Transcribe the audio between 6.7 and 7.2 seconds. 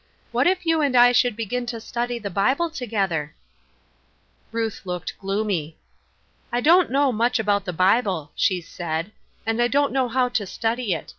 know